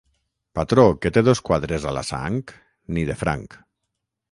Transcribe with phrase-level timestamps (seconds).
[0.59, 2.41] Patró que té dos quadres a la Sang,
[2.97, 3.57] ni de franc.